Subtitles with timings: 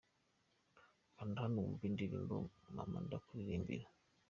[1.15, 2.35] Kanda hano wumve indirimbo
[2.75, 3.87] mama Ndakuririmbira.